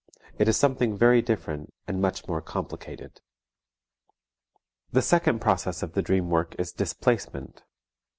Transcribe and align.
It 0.39 0.47
is 0.47 0.57
something 0.57 0.97
very 0.97 1.21
different 1.21 1.71
and 1.87 2.01
much 2.01 2.27
more 2.27 2.41
complicated. 2.41 3.21
The 4.91 5.03
second 5.03 5.41
process 5.41 5.83
of 5.83 5.93
the 5.93 6.01
dream 6.01 6.31
work 6.31 6.55
is 6.57 6.71
displacement. 6.71 7.61